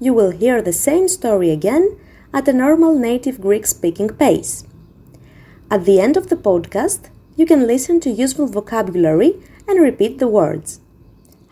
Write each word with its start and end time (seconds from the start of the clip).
you 0.00 0.12
will 0.14 0.30
hear 0.30 0.60
the 0.60 0.72
same 0.72 1.08
story 1.08 1.50
again 1.50 1.98
at 2.32 2.48
a 2.48 2.52
normal 2.52 2.98
native 2.98 3.40
Greek 3.40 3.66
speaking 3.66 4.08
pace. 4.08 4.64
At 5.70 5.84
the 5.84 6.00
end 6.00 6.16
of 6.16 6.28
the 6.28 6.36
podcast, 6.36 7.10
you 7.36 7.46
can 7.46 7.66
listen 7.66 8.00
to 8.00 8.10
useful 8.10 8.46
vocabulary 8.46 9.34
and 9.68 9.80
repeat 9.80 10.18
the 10.18 10.28
words. 10.28 10.80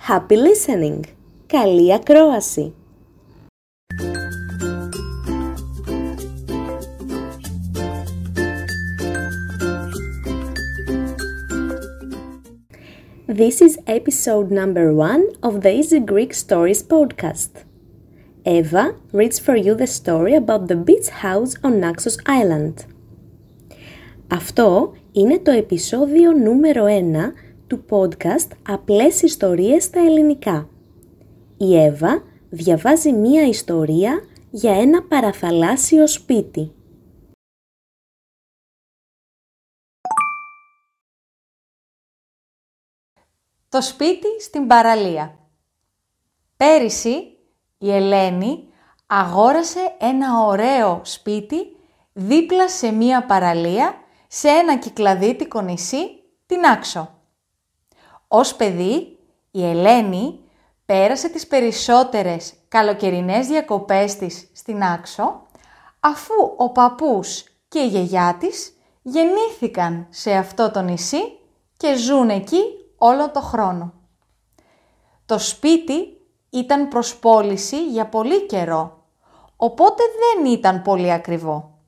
Happy 0.08 0.36
listening! 0.36 1.04
Καλή 1.46 1.92
ακρόαση! 1.92 2.72
This 13.40 13.62
is 13.62 13.78
episode 13.86 14.50
number 14.50 14.92
one 14.92 15.24
of 15.40 15.62
the 15.62 15.72
Easy 15.72 16.00
Greek 16.00 16.34
Stories 16.34 16.82
podcast. 16.82 17.64
Eva 18.47 18.93
reads 19.11 19.39
for 19.39 19.55
you 19.55 19.73
the 19.73 19.87
story 19.87 20.35
about 20.35 20.67
the 20.67 20.75
beach 20.75 21.09
house 21.23 21.55
on 21.63 21.79
Naxos 21.79 22.17
Island. 22.27 22.73
Αυτό 24.27 24.93
είναι 25.11 25.39
το 25.39 25.51
επεισόδιο 25.51 26.31
νούμερο 26.31 26.85
1 26.85 26.89
του 27.67 27.85
podcast 27.89 28.51
Απλές 28.67 29.21
ιστορίες 29.21 29.83
στα 29.83 29.99
ελληνικά. 29.99 30.69
Η 31.57 31.77
Εύα 31.77 32.23
διαβάζει 32.49 33.11
μία 33.11 33.47
ιστορία 33.47 34.21
για 34.51 34.79
ένα 34.79 35.03
παραθαλάσσιο 35.03 36.07
σπίτι. 36.07 36.71
Το 43.69 43.81
σπίτι 43.81 44.41
στην 44.41 44.67
παραλία. 44.67 45.39
Πέρυσι 46.57 47.34
η 47.77 47.91
Ελένη 47.91 48.67
αγόρασε 49.07 49.95
ένα 49.99 50.45
ωραίο 50.45 51.01
σπίτι 51.03 51.77
δίπλα 52.13 52.69
σε 52.69 52.91
μία 52.91 53.25
παραλία 53.25 53.95
σε 54.27 54.47
ένα 54.47 54.77
κυκλαδίτικο 54.77 55.61
νησί, 55.61 56.23
την 56.45 56.65
Άξο. 56.65 57.09
Ως 58.27 58.55
παιδί 58.55 59.17
η 59.51 59.65
Ελένη 59.65 60.39
πέρασε 60.85 61.29
τις 61.29 61.47
περισσότερες 61.47 62.53
καλοκαιρινές 62.67 63.47
διακοπές 63.47 64.15
της 64.15 64.49
στην 64.53 64.83
Άξο 64.83 65.41
αφού 65.99 66.33
ο 66.57 66.69
παππούς 66.69 67.43
και 67.67 67.79
η 67.79 67.87
γιαγιά 67.87 68.37
της 68.39 68.77
γεννήθηκαν 69.01 70.07
σε 70.09 70.31
αυτό 70.31 70.71
το 70.71 70.81
νησί 70.81 71.39
και 71.77 71.95
ζουν 71.95 72.29
εκεί 72.29 72.61
όλο 72.97 73.31
το 73.31 73.41
χρόνο. 73.41 73.93
Το 75.25 75.37
σπίτι 75.39 76.14
ήταν 76.55 76.87
προς 76.87 77.15
πώληση 77.15 77.87
για 77.87 78.07
πολύ 78.07 78.45
καιρό, 78.45 79.03
οπότε 79.55 80.03
δεν 80.19 80.51
ήταν 80.51 80.81
πολύ 80.81 81.11
ακριβό. 81.11 81.79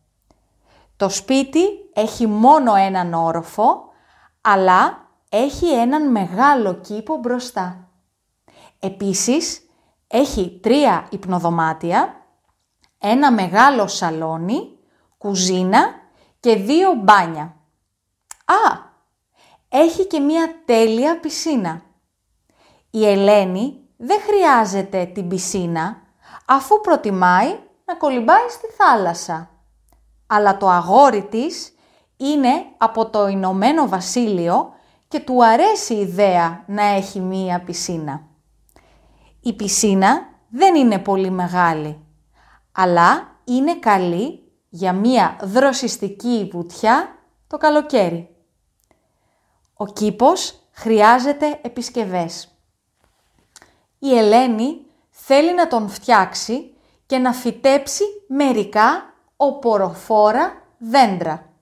Το 0.98 1.10
σπίτι 1.10 1.62
έχει 1.94 2.28
μόνο 2.28 2.76
έναν 2.76 3.14
όροφο, 3.14 3.84
αλλά 4.42 5.08
έχει 5.30 5.70
έναν 5.70 6.12
μεγάλο 6.12 6.74
κήπο 6.74 7.18
μπροστά. 7.18 7.90
Επίσης, 8.80 9.62
έχει 10.08 10.60
τρία 10.62 11.08
υπνοδωμάτια, 11.12 12.26
ένα 13.00 13.32
μεγάλο 13.32 13.88
σαλόνι, 13.88 14.78
κουζίνα 15.18 15.96
και 16.40 16.56
δύο 16.56 16.94
μπάνια. 16.94 17.56
Α, 18.46 18.86
έχει 19.70 20.06
και 20.08 20.20
μία 20.20 20.62
τέλεια 20.66 21.20
πισίνα. 21.20 21.82
Η 22.90 23.08
Ελένη 23.08 23.87
δεν 23.98 24.20
χρειάζεται 24.22 25.06
την 25.06 25.28
πισίνα 25.28 26.02
αφού 26.46 26.82
προτιμάει 26.82 27.60
να 27.86 27.96
κολυμπάει 27.96 28.50
στη 28.50 28.68
θάλασσα. 28.78 29.50
Αλλά 30.28 30.58
το 30.58 30.70
αγόρι 30.70 31.24
της 31.24 31.74
είναι 32.18 32.66
από 32.78 33.10
το 33.10 33.28
Ηνωμένο 33.28 33.88
Βασίλειο 33.88 34.74
και 35.08 35.20
του 35.20 35.46
αρέσει 35.46 35.94
η 35.94 36.00
ιδέα 36.00 36.64
να 36.68 36.84
έχει 36.84 37.20
μία 37.20 37.62
πισίνα. 37.62 38.22
Η 39.42 39.54
πισίνα 39.54 40.30
δεν 40.50 40.76
είναι 40.76 41.00
πολύ 41.00 41.30
μεγάλη, 41.30 42.06
αλλά 42.72 43.40
είναι 43.44 43.76
καλή 43.76 44.52
για 44.70 44.94
μία 44.94 45.38
δροσιστική 45.42 46.50
βουτιά 46.52 47.18
το 47.48 47.58
καλοκαίρι. 47.58 48.36
Ο 49.74 49.86
κήπος 49.86 50.62
χρειάζεται 50.72 51.60
επισκευές. 51.62 52.57
Η 54.00 54.18
Ελένη 54.18 54.86
θέλει 55.10 55.54
να 55.54 55.68
τον 55.68 55.90
φτιάξει 55.90 56.74
και 57.06 57.18
να 57.18 57.34
φυτέψει 57.34 58.04
μερικά 58.28 59.14
οποροφόρα 59.36 60.62
δέντρα. 60.78 61.54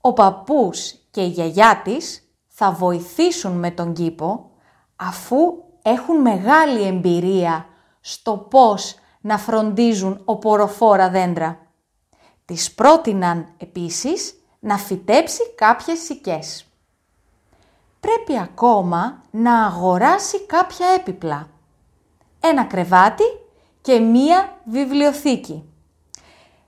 Ο 0.00 0.12
παππούς 0.12 0.94
και 1.10 1.22
η 1.22 1.28
γιαγιά 1.28 1.80
της 1.84 2.30
θα 2.46 2.72
βοηθήσουν 2.72 3.52
με 3.52 3.70
τον 3.70 3.92
κήπο 3.92 4.50
αφού 4.96 5.36
έχουν 5.82 6.20
μεγάλη 6.20 6.82
εμπειρία 6.82 7.66
στο 8.00 8.36
πώς 8.36 8.94
να 9.20 9.38
φροντίζουν 9.38 10.22
οποροφόρα 10.24 11.10
δέντρα. 11.10 11.58
Της 12.44 12.74
πρότειναν 12.74 13.54
επίσης 13.56 14.34
να 14.60 14.78
φυτέψει 14.78 15.54
κάποιες 15.54 15.98
σικές 15.98 16.65
πρέπει 18.06 18.40
ακόμα 18.40 19.22
να 19.30 19.66
αγοράσει 19.66 20.46
κάποια 20.46 20.86
έπιπλα. 20.86 21.48
Ένα 22.40 22.64
κρεβάτι 22.64 23.24
και 23.80 23.98
μία 23.98 24.58
βιβλιοθήκη. 24.64 25.64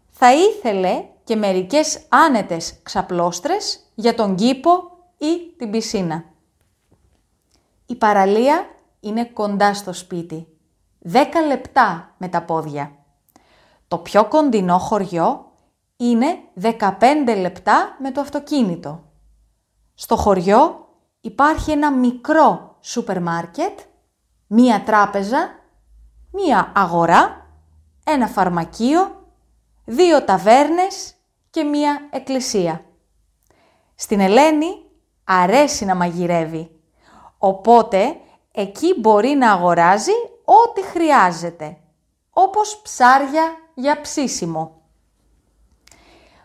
Θα 0.09 0.35
ήθελε 0.35 1.05
και 1.25 1.37
μερικές 1.37 2.07
άνετες 2.09 2.79
ξαπλώστρες 2.83 3.91
για 3.95 4.15
τον 4.15 4.35
κήπο 4.35 4.71
ή 5.19 5.55
την 5.59 5.71
πισίνα. 5.71 6.25
Η 7.87 7.95
παραλία 7.95 8.69
είναι 9.01 9.25
κοντά 9.25 9.75
στο 9.75 9.93
σπίτι. 9.93 10.47
Δέκα 10.99 11.41
λεπτά 11.41 12.15
με 12.19 12.29
τα 12.29 12.43
πόδια. 12.43 12.93
Το 13.89 13.99
πιο 13.99 14.29
κοντινό 14.29 14.79
χωριό 14.79 15.53
είναι 15.97 16.39
15 16.61 16.81
λεπτά 17.41 17.97
με 18.01 18.11
το 18.11 18.21
αυτοκίνητο. 18.21 19.03
Στο 19.95 20.17
χωριό 20.17 20.88
υπάρχει 21.21 21.71
ένα 21.71 21.93
μικρό 21.93 22.77
σούπερ 22.81 23.23
μάρκετ, 23.23 23.79
μία 24.47 24.83
τράπεζα, 24.83 25.59
μία 26.31 26.73
αγορά, 26.77 27.47
ένα 28.05 28.27
φαρμακείο, 28.27 29.27
δύο 29.85 30.25
ταβέρνες 30.25 31.15
και 31.51 31.63
μία 31.63 32.09
εκκλησία. 32.11 32.85
Στην 33.95 34.21
Ελένη 34.21 34.83
αρέσει 35.25 35.85
να 35.85 35.95
μαγειρεύει, 35.95 36.71
οπότε 37.39 38.17
εκεί 38.53 38.95
μπορεί 39.01 39.29
να 39.29 39.53
αγοράζει 39.53 40.13
ό,τι 40.45 40.83
χρειάζεται, 40.83 41.79
όπως 42.31 42.81
ψάρια 42.83 43.57
για 43.75 44.01
ψήσιμο. 44.01 44.83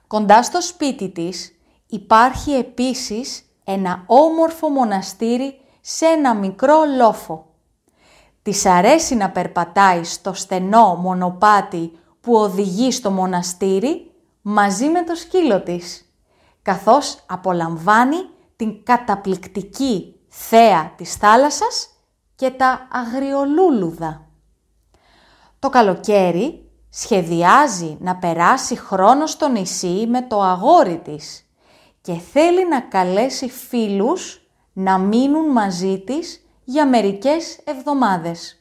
Κοντά 0.07 0.43
στο 0.43 0.61
σπίτι 0.61 1.09
της 1.09 1.55
υπάρχει 1.87 2.51
επίσης 2.51 3.52
ένα 3.63 4.03
όμορφο 4.05 4.69
μοναστήρι 4.69 5.61
σε 5.81 6.05
ένα 6.05 6.35
μικρό 6.35 6.77
λόφο. 6.97 7.45
Της 8.41 8.65
αρέσει 8.65 9.15
να 9.15 9.29
περπατάει 9.29 10.03
στο 10.03 10.33
στενό 10.33 10.95
μονοπάτι 10.95 11.91
που 12.21 12.35
οδηγεί 12.35 12.91
στο 12.91 13.11
μοναστήρι 13.11 14.11
μαζί 14.41 14.87
με 14.87 15.03
το 15.03 15.15
σκύλο 15.15 15.61
της, 15.61 16.13
καθώς 16.61 17.23
απολαμβάνει 17.25 18.17
την 18.55 18.83
καταπληκτική 18.83 20.15
θέα 20.27 20.93
της 20.97 21.15
θάλασσας 21.15 21.89
και 22.35 22.49
τα 22.51 22.87
αγριολούλουδα. 22.91 24.27
Το 25.59 25.69
καλοκαίρι 25.69 26.71
σχεδιάζει 26.89 27.97
να 27.99 28.15
περάσει 28.15 28.75
χρόνος 28.75 29.31
στο 29.31 29.47
νησί 29.47 30.05
με 30.07 30.21
το 30.21 30.41
αγόρι 30.41 30.97
της 30.97 31.42
και 32.03 32.13
θέλει 32.13 32.67
να 32.67 32.79
καλέσει 32.81 33.49
φίλους 33.49 34.41
να 34.73 34.97
μείνουν 34.97 35.51
μαζί 35.51 35.99
της 35.99 36.45
για 36.63 36.87
μερικές 36.87 37.59
εβδομάδες. 37.63 38.57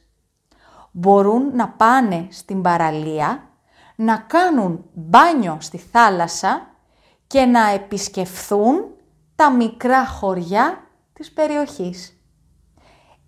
μπορούν 0.91 1.55
να 1.55 1.69
πάνε 1.69 2.27
στην 2.31 2.61
παραλία, 2.61 3.49
να 3.95 4.17
κάνουν 4.17 4.85
μπάνιο 4.93 5.57
στη 5.59 5.77
θάλασσα 5.77 6.67
και 7.27 7.45
να 7.45 7.69
επισκεφθούν 7.69 8.75
τα 9.35 9.51
μικρά 9.51 10.07
χωριά 10.07 10.83
της 11.13 11.31
περιοχής. 11.31 12.17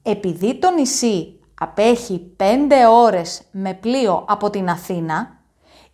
Επειδή 0.01 0.59
το 0.59 0.71
νησί 0.71 1.39
απέχει 1.59 2.19
πέντε 2.19 2.87
ώρες 2.87 3.41
με 3.51 3.73
πλοίο 3.73 4.25
από 4.27 4.49
την 4.49 4.69
Αθήνα, 4.69 5.39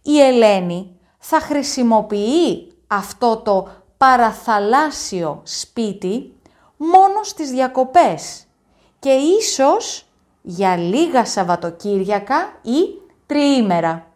η 0.01 0.19
Ελένη 0.19 0.99
θα 1.19 1.39
χρησιμοποιεί 1.39 2.71
αυτό 2.87 3.37
το 3.37 3.80
παραθαλάσσιο 4.01 5.41
σπίτι 5.43 6.33
μόνο 6.77 7.23
στις 7.23 7.49
διακοπές 7.49 8.47
και 8.99 9.09
ίσως 9.09 10.05
για 10.41 10.77
λίγα 10.77 11.25
Σαββατοκύριακα 11.25 12.59
ή 12.61 12.99
τριήμερα. 13.25 14.07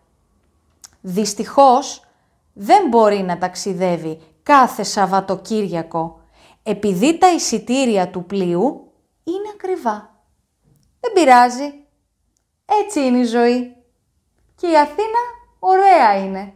Δυστυχώς 1.01 2.03
δεν 2.53 2.87
μπορεί 2.87 3.17
να 3.21 3.37
ταξιδεύει 3.37 4.21
κάθε 4.43 4.83
Σαββατοκύριακο 4.83 6.19
επειδή 6.63 7.17
τα 7.17 7.31
εισιτήρια 7.31 8.09
του 8.09 8.25
πλοίου 8.25 8.91
είναι 9.23 9.49
ακριβά. 9.53 10.15
Δεν 10.99 11.13
πειράζει. 11.13 11.73
Έτσι 12.65 12.99
είναι 12.99 13.17
η 13.17 13.23
ζωή. 13.23 13.75
Και 14.55 14.67
η 14.67 14.77
Αθήνα 14.77 15.19
ωραία 15.59 16.17
είναι. 16.17 16.53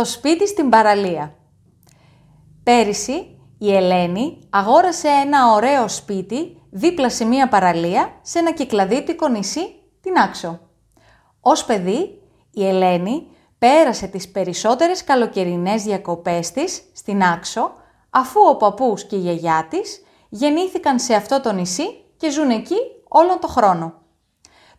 Το 0.00 0.06
σπίτι 0.06 0.48
στην 0.48 0.68
παραλία. 0.68 1.34
Πέρυσι 2.62 3.38
η 3.58 3.74
Ελένη 3.74 4.38
αγόρασε 4.50 5.08
ένα 5.08 5.52
ωραίο 5.52 5.88
σπίτι 5.88 6.62
δίπλα 6.70 7.10
σε 7.10 7.24
μία 7.24 7.48
παραλία 7.48 8.18
σε 8.22 8.38
ένα 8.38 8.52
κυκλαδίτικο 8.52 9.28
νησί, 9.28 9.60
την 10.00 10.18
Άξο. 10.18 10.60
Ως 11.40 11.64
παιδί, 11.64 12.22
η 12.50 12.66
Ελένη 12.66 13.26
πέρασε 13.58 14.06
τις 14.06 14.30
περισσότερες 14.30 15.04
καλοκαιρινές 15.04 15.82
διακοπές 15.82 16.50
της 16.50 16.82
στην 16.92 17.22
Άξο, 17.22 17.72
αφού 18.10 18.40
ο 18.48 18.56
παππούς 18.56 19.04
και 19.04 19.16
η 19.16 19.20
γιαγιά 19.20 19.66
της 19.70 20.02
γεννήθηκαν 20.28 20.98
σε 20.98 21.14
αυτό 21.14 21.40
το 21.40 21.52
νησί 21.52 22.04
και 22.16 22.30
ζουν 22.30 22.50
εκεί 22.50 22.76
όλον 23.08 23.40
το 23.40 23.46
χρόνο. 23.46 23.94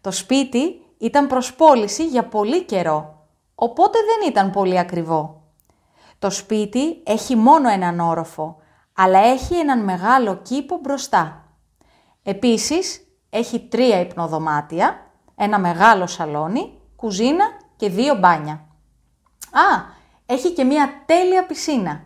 Το 0.01 0.12
σπίτι 0.12 0.81
ήταν 0.97 1.27
προς 1.27 1.53
πώληση 1.53 2.06
για 2.07 2.27
πολύ 2.27 2.63
καιρό, 2.63 3.20
οπότε 3.56 3.98
δεν 4.00 4.30
ήταν 4.30 4.51
πολύ 4.51 4.80
ακριβό. 4.80 5.42
Το 6.19 6.30
σπίτι 6.30 7.03
έχει 7.06 7.36
μόνο 7.36 7.69
έναν 7.69 8.00
όροφο, 8.00 8.57
αλλά 8.94 9.19
έχει 9.19 9.56
έναν 9.56 9.83
μεγάλο 9.83 10.36
κήπο 10.36 10.77
μπροστά. 10.77 11.45
Επίσης, 12.24 13.07
έχει 13.30 13.59
τρία 13.59 14.00
υπνοδωμάτια, 14.00 15.12
ένα 15.36 15.59
μεγάλο 15.59 16.07
σαλόνι, 16.07 16.80
κουζίνα 16.95 17.45
και 17.75 17.89
δύο 17.89 18.15
μπάνια. 18.15 18.53
Α, 19.51 19.83
έχει 20.25 20.51
και 20.51 20.63
μία 20.63 20.89
τέλεια 21.06 21.45
πισίνα. 21.45 22.06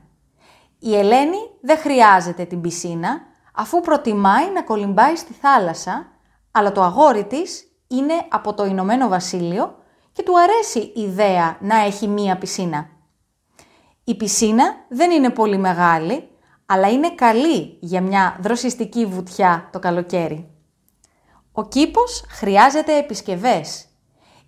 Η 0.80 0.96
Ελένη 0.98 1.38
δεν 1.62 1.78
χρειάζεται 1.78 2.46
την 2.46 2.62
πισίνα, 2.62 3.22
αφού 3.54 3.82
προτιμάει 3.82 4.52
να 4.52 4.64
κολυμπάει 4.64 5.16
στη 5.16 5.34
θάλασσα, 5.34 6.08
αλλά 6.52 6.72
το 6.72 6.84
αγόρι 6.84 7.26
της 7.26 7.64
είναι 7.88 8.14
από 8.30 8.54
το 8.54 8.66
Ηνωμένο 8.66 9.08
Βασίλειο 9.08 9.76
και 10.16 10.24
του 10.24 10.34
αρέσει 10.40 10.80
η 10.80 11.02
ιδέα 11.02 11.58
να 11.62 11.86
έχει 11.86 12.08
μία 12.08 12.38
πισίνα. 12.38 12.90
Η 14.04 14.16
πισίνα 14.16 14.64
δεν 14.90 15.12
είναι 15.12 15.30
πολύ 15.30 15.58
μεγάλη, 15.58 16.28
αλλά 16.66 16.90
είναι 16.90 17.10
καλή 17.10 17.78
για 17.80 18.02
μια 18.02 18.38
δροσιστική 18.42 19.06
βουτιά 19.06 19.70
το 19.72 19.80
καλοκαίρι. 19.80 20.50
Ο 21.52 21.68
κήπος 21.68 22.26
χρειάζεται 22.30 22.98
επισκευές. 22.98 23.86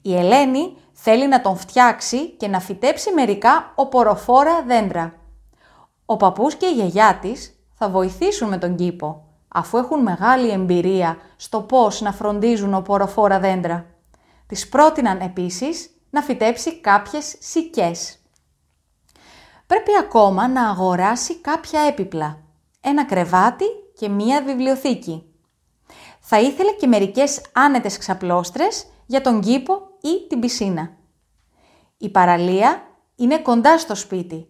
Η 0.01 0.15
Ελένη 0.15 0.77
θέλει 0.93 1.27
να 1.27 1.41
τον 1.41 1.57
φτιάξει 1.57 2.29
και 2.29 2.47
να 2.47 2.59
φυτέψει 2.59 3.13
μερικά 3.13 3.71
οποροφόρα 3.75 4.63
δέντρα. 4.63 5.13
Ο 6.05 6.17
παππούς 6.17 6.55
και 6.55 6.65
η 6.65 6.73
γιαγιά 6.73 7.17
της 7.21 7.59
θα 7.73 7.89
βοηθήσουν 7.89 8.47
με 8.47 8.57
τον 8.57 8.75
κήπο, 8.75 9.25
αφού 9.47 9.77
έχουν 9.77 10.01
μεγάλη 10.01 10.49
εμπειρία 10.49 11.17
στο 11.35 11.61
πώς 11.61 12.01
να 12.01 12.11
φροντίζουν 12.11 12.73
οποροφόρα 12.73 13.39
δέντρα. 13.39 13.96
Της 14.47 14.69
πρότειναν 14.69 15.19
επίσης 15.19 15.89
να 16.09 16.21
φυτέψει 16.21 16.81
κάποιες 16.81 17.35
σικές 17.39 18.19
πρέπει 19.67 19.91
ακόμα 19.99 20.47
να 20.47 20.69
αγοράσει 20.69 21.35
κάποια 21.41 21.81
έπιπλα. 21.81 22.37
Ένα 22.81 23.05
κρεβάτι 23.05 23.65
και 23.95 24.09
μία 24.09 24.43
βιβλιοθήκη. 24.43 25.31
Θα 26.19 26.39
ήθελε 26.39 26.71
και 26.71 26.87
μερικές 26.87 27.41
άνετες 27.53 27.97
ξαπλώστρες 27.97 28.85
για 29.05 29.21
τον 29.21 29.41
κήπο 29.41 29.73
ή 30.01 30.27
την 30.29 30.39
πισίνα. 30.39 30.97
Η 31.97 32.09
παραλία 32.09 32.81
είναι 33.15 33.39
κοντά 33.39 33.77
στο 33.77 33.95
σπίτι. 33.95 34.47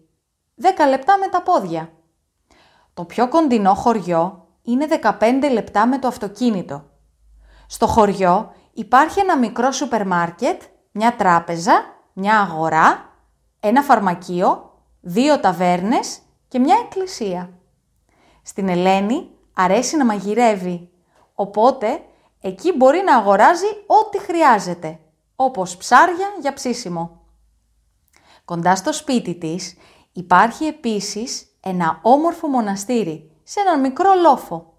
10 0.62 0.64
λεπτά 0.88 1.18
με 1.18 1.28
τα 1.28 1.42
πόδια. 1.42 1.92
Το 2.94 3.04
πιο 3.04 3.28
κοντινό 3.28 3.74
χωριό 3.74 4.46
είναι 4.62 4.86
15 5.20 5.50
λεπτά 5.52 5.86
με 5.86 5.98
το 5.98 6.08
αυτοκίνητο. 6.08 6.84
Στο 7.66 7.86
χωριό 7.86 8.52
υπάρχει 8.78 9.20
ένα 9.20 9.38
μικρό 9.38 9.70
σούπερ 9.70 10.06
μάρκετ, 10.06 10.62
μια 10.92 11.16
τράπεζα, 11.16 11.72
μια 12.12 12.40
αγορά, 12.40 13.12
ένα 13.60 13.82
φαρμακείο 13.82 14.72
δύο 15.00 15.40
ταβέρνες 15.40 16.18
και 16.48 16.58
μια 16.58 16.76
εκκλησία. 16.84 17.50
Στην 18.42 18.68
Ελένη 18.68 19.30
αρέσει 19.54 19.96
να 19.96 20.04
μαγειρεύει, 20.04 20.90
οπότε 21.34 22.02
εκεί 22.40 22.72
μπορεί 22.72 23.02
να 23.04 23.16
αγοράζει 23.16 23.66
ό,τι 23.86 24.18
χρειάζεται, 24.18 24.98
όπως 25.36 25.76
ψάρια 25.76 26.26
για 26.40 26.52
ψήσιμο. 26.52 27.20
Κοντά 28.44 28.76
στο 28.76 28.92
σπίτι 28.92 29.34
της 29.34 29.76
υπάρχει 30.12 30.64
επίσης 30.64 31.46
ένα 31.60 31.98
όμορφο 32.02 32.48
μοναστήρι 32.48 33.30
σε 33.42 33.60
έναν 33.60 33.80
μικρό 33.80 34.14
λόφο. 34.14 34.72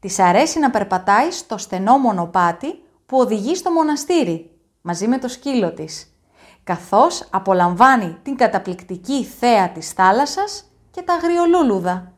Της 0.00 0.18
αρέσει 0.18 0.58
να 0.58 0.70
περπατάει 0.70 1.30
στο 1.30 1.58
στενό 1.58 1.98
μονοπάτι 1.98 2.80
που 3.06 3.18
οδηγεί 3.18 3.54
στο 3.54 3.70
μοναστήρι, 3.70 4.50
μαζί 4.80 5.08
με 5.08 5.18
το 5.18 5.28
σκύλο 5.28 5.72
της 5.72 6.16
καθώς 6.66 7.28
απολαμβάνει 7.30 8.18
την 8.22 8.36
καταπληκτική 8.36 9.24
θέα 9.24 9.70
της 9.70 9.92
θάλασσας 9.92 10.64
και 10.90 11.02
τα 11.02 11.14
αγριολούλουδα. 11.14 12.12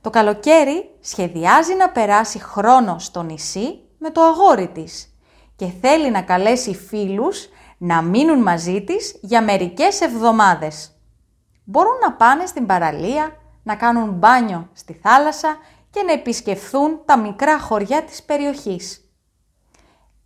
Το 0.00 0.10
καλοκαίρι 0.10 0.96
σχεδιάζει 1.00 1.74
να 1.74 1.90
περάσει 1.90 2.38
χρόνο 2.38 2.98
στο 2.98 3.22
νησί 3.22 3.80
με 3.98 4.10
το 4.10 4.22
αγόρι 4.22 4.68
της 4.68 5.14
και 5.56 5.66
θέλει 5.80 6.10
να 6.10 6.22
καλέσει 6.22 6.74
φίλους 6.74 7.48
να 7.78 8.02
μείνουν 8.02 8.42
μαζί 8.42 8.84
της 8.84 9.16
για 9.20 9.42
μερικές 9.42 10.00
εβδομάδες. 10.00 10.92
Μπορούν 11.64 11.98
να 12.02 12.12
πάνε 12.12 12.46
στην 12.46 12.66
παραλία, 12.66 13.36
να 13.62 13.76
κάνουν 13.76 14.10
μπάνιο 14.10 14.68
στη 14.72 15.00
θάλασσα 15.02 15.56
και 15.90 16.02
να 16.02 16.12
επισκεφθούν 16.12 17.00
τα 17.04 17.18
μικρά 17.18 17.60
χωριά 17.60 18.02
της 18.02 18.22
περιοχής. 18.22 19.03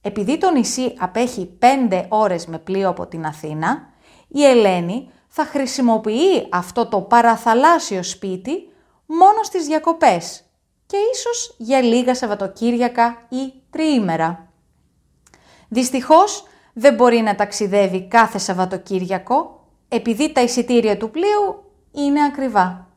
Επειδή 0.01 0.39
το 0.39 0.51
νησί 0.51 0.95
απέχει 0.99 1.59
5 1.89 2.05
ώρες 2.09 2.47
με 2.47 2.59
πλοίο 2.59 2.89
από 2.89 3.07
την 3.07 3.27
Αθήνα, 3.27 3.89
η 4.29 4.45
Ελένη 4.45 5.11
θα 5.29 5.45
χρησιμοποιεί 5.45 6.47
αυτό 6.51 6.87
το 6.87 7.01
παραθαλάσσιο 7.01 8.03
σπίτι 8.03 8.73
μόνο 9.07 9.43
στις 9.43 9.67
διακοπές 9.67 10.43
και 10.87 10.97
ίσως 11.13 11.55
για 11.59 11.81
λίγα 11.81 12.15
Σαββατοκύριακα 12.15 13.27
ή 13.29 13.53
τριήμερα. 13.71 14.53
Δυστυχώς 15.69 16.45
δεν 16.73 16.95
μπορεί 16.95 17.21
να 17.21 17.35
ταξιδεύει 17.35 18.09
κάθε 18.09 18.39
Σαββατοκύριακο 18.39 19.67
επειδή 19.89 20.33
τα 20.33 20.41
εισιτήρια 20.41 20.97
του 20.97 21.11
πλοίου 21.11 21.73
είναι 21.93 22.25
ακριβά. 22.25 22.89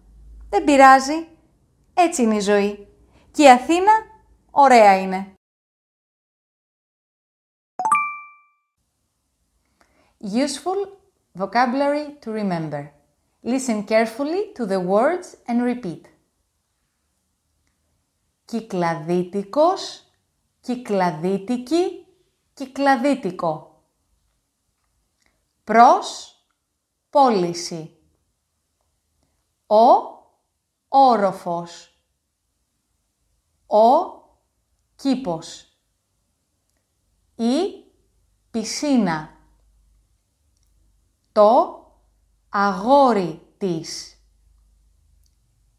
Δεν 0.49 0.63
πειράζει, 0.63 1.27
έτσι 1.93 2.21
είναι 2.21 2.35
η 2.35 2.39
ζωή. 2.39 2.87
Και 3.31 3.43
η 3.43 3.49
Αθήνα 3.49 3.91
ωραία 4.51 4.97
είναι. 5.01 5.33
Useful 10.23 10.99
vocabulary 11.33 12.17
to 12.21 12.31
remember. 12.31 12.93
Listen 13.43 13.83
carefully 13.83 14.51
to 14.55 14.67
the 14.67 14.79
words 14.79 15.35
and 15.47 15.63
repeat. 15.63 16.05
Κυκλαδίτικος, 18.45 20.03
κυκλαδίτικη, 20.59 22.05
κυκλαδίτικο. 22.53 23.83
Προς, 25.63 26.35
πώληση. 27.09 27.97
Ο, 29.67 29.85
όροφος. 30.87 32.01
Ο, 33.65 34.21
κήπος. 34.95 35.77
Η, 37.35 37.83
πισίνα 38.51 39.40
το 41.31 41.81
αγόρι 42.49 43.41
της. 43.57 44.15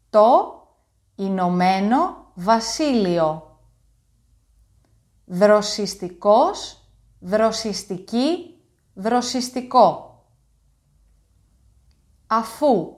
Το 0.09 0.57
Ηνωμένο 1.15 2.31
Βασίλειο. 2.33 3.57
Δροσιστικός, 5.25 6.87
δροσιστική, 7.19 8.61
δροσιστικό. 8.93 10.17
Αφού. 12.27 12.97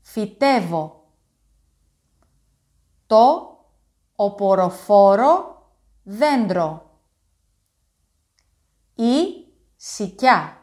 Φυτεύω. 0.00 1.10
Το 3.06 3.56
οποροφόρο 4.16 5.66
δέντρο. 6.02 6.90
Ή 8.94 9.45
σικιά. 9.88 10.60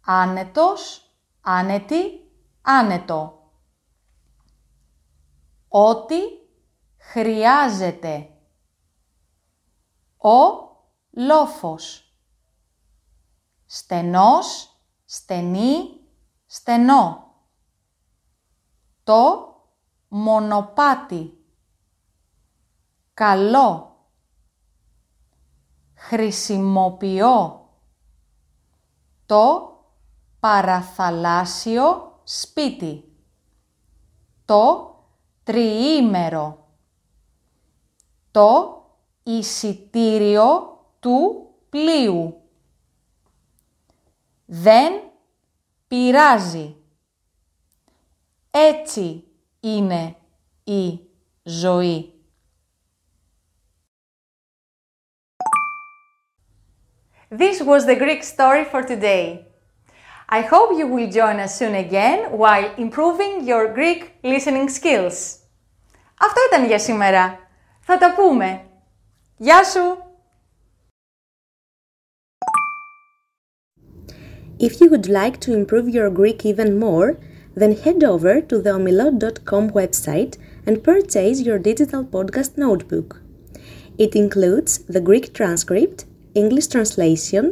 Άνετος, 0.00 1.10
άνετη, 1.40 2.30
άνετο. 2.62 3.50
Ό,τι 5.68 6.16
χρειάζεται. 6.96 8.30
Ο 10.16 10.36
λόφος. 11.10 12.14
Στενός, 13.66 14.76
στενή, 15.04 16.00
στενό. 16.46 17.34
Το 19.04 19.52
μονοπάτι. 20.08 21.44
Καλό. 23.14 23.97
Χρησιμοποιώ. 26.08 27.68
Το 29.26 29.72
παραθαλάσσιο 30.40 32.20
σπίτι. 32.24 33.04
Το 34.44 34.94
τριήμερο. 35.42 36.68
Το 38.30 38.82
εισιτήριο 39.22 40.78
του 41.00 41.48
πλοίου. 41.68 42.40
Δεν 44.46 44.92
πειράζει. 45.88 46.76
Έτσι 48.50 49.24
είναι 49.60 50.16
η 50.64 51.00
ζωή. 51.42 52.17
This 57.29 57.61
was 57.61 57.85
the 57.85 57.95
Greek 57.95 58.23
story 58.23 58.63
for 58.63 58.83
today. 58.83 59.47
I 60.29 60.41
hope 60.41 60.77
you 60.79 60.87
will 60.87 61.09
join 61.09 61.39
us 61.39 61.57
soon 61.57 61.75
again 61.75 62.19
while 62.31 62.73
improving 62.77 63.45
your 63.45 63.73
Greek 63.73 64.01
listening 64.23 64.69
skills. 64.69 65.39
Αυτό 66.19 66.39
ήταν 66.51 66.65
για 66.65 66.79
σήμερα. 66.79 67.39
Θα 67.81 67.97
τα 67.97 68.13
πούμε. 68.13 68.61
Γεια 69.37 69.63
σου! 69.63 69.97
If 74.59 74.79
you 74.79 74.89
would 74.89 75.07
like 75.09 75.39
to 75.39 75.53
improve 75.53 75.89
your 75.89 76.09
Greek 76.09 76.45
even 76.45 76.79
more, 76.79 77.17
then 77.55 77.75
head 77.75 78.03
over 78.03 78.41
to 78.41 78.61
the 78.61 78.71
omilot.com 78.77 79.71
website 79.71 80.37
and 80.65 80.83
purchase 80.83 81.41
your 81.41 81.59
digital 81.59 82.03
podcast 82.03 82.57
notebook. 82.57 83.21
It 83.97 84.15
includes 84.15 84.79
the 84.93 85.01
Greek 85.01 85.33
transcript, 85.33 86.05
English 86.37 86.67
translation, 86.67 87.45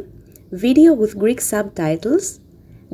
video 0.50 0.92
with 0.92 1.18
Greek 1.18 1.40
subtitles, 1.40 2.40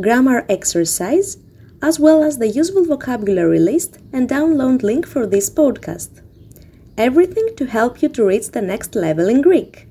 grammar 0.01 0.45
exercise, 0.49 1.39
as 1.81 1.99
well 1.99 2.23
as 2.23 2.39
the 2.39 2.49
useful 2.49 2.85
vocabulary 2.85 3.59
list 3.59 3.99
and 4.13 4.29
download 4.29 4.83
link 4.83 5.07
for 5.07 5.27
this 5.27 5.49
podcast. 5.51 6.23
Everything 6.97 7.49
to 7.57 7.67
help 7.67 8.03
you 8.03 8.09
to 8.09 8.25
reach 8.25 8.49
the 8.51 8.63
next 8.63 8.95
level 8.95 9.29
in 9.29 9.41
Greek. 9.41 9.87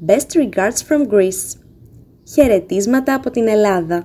Best 0.00 0.34
regards 0.34 0.82
from 0.82 1.06
Greece. 1.08 1.56
Χαιρετίσματα 2.24 3.14
από 3.14 3.30
την 3.30 3.48
Ελλάδα. 3.48 4.04